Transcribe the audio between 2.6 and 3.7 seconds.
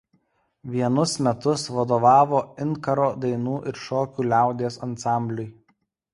„Inkaro“ dainų